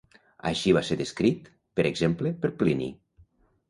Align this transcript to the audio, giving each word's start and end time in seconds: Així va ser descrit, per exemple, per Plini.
Així 0.51 0.73
va 0.77 0.83
ser 0.87 0.97
descrit, 1.03 1.53
per 1.81 1.87
exemple, 1.93 2.35
per 2.43 2.55
Plini. 2.63 2.95